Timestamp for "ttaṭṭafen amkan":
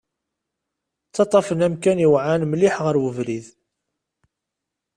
1.07-2.03